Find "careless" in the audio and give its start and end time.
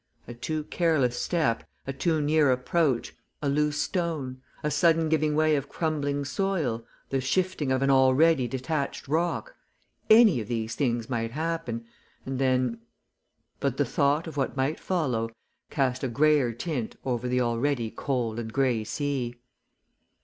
0.63-1.15